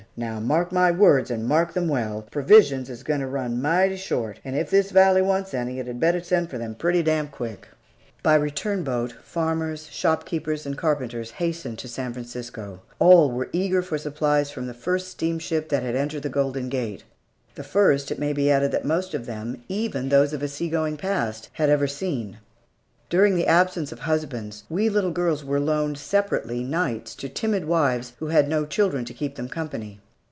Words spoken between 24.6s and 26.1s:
we little girls were loaned